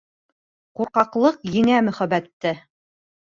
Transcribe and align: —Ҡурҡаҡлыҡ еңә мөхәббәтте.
—Ҡурҡаҡлыҡ 0.79 1.37
еңә 1.57 1.77
мөхәббәтте. 1.89 2.55